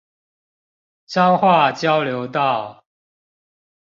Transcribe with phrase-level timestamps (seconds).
[1.05, 2.85] 彰化交流道